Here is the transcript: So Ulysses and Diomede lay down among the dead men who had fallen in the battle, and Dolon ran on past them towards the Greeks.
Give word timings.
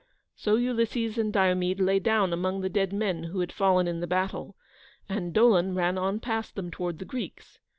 So 0.35 0.55
Ulysses 0.55 1.19
and 1.19 1.31
Diomede 1.31 1.79
lay 1.79 1.99
down 1.99 2.33
among 2.33 2.61
the 2.61 2.71
dead 2.71 2.91
men 2.91 3.25
who 3.25 3.39
had 3.41 3.51
fallen 3.51 3.87
in 3.87 3.99
the 3.99 4.07
battle, 4.07 4.55
and 5.07 5.31
Dolon 5.31 5.75
ran 5.75 5.95
on 5.95 6.19
past 6.19 6.55
them 6.55 6.71
towards 6.71 6.97
the 6.97 7.05
Greeks. 7.05 7.59